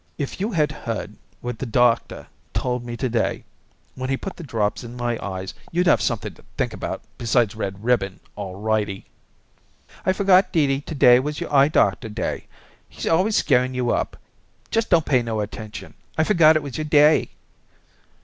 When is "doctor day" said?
11.67-12.47